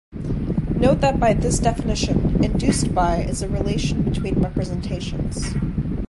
Note 0.79 0.99
that 1.01 1.19
by 1.19 1.31
this 1.31 1.59
definition, 1.59 2.43
"induced 2.43 2.91
by" 2.91 3.17
is 3.17 3.43
a 3.43 3.47
relation 3.47 4.01
between 4.01 4.41
representations. 4.41 5.53